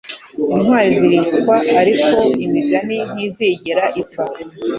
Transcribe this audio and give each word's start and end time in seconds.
Intwari 0.53 0.89
ziribukwa, 0.97 1.55
ariko 1.81 2.15
imigani 2.45 2.97
ntizigera 3.11 3.83
ipfa.” 4.01 4.23